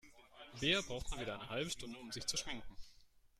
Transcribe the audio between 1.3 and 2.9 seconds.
eine halbe Stunde, um sich zu schminken.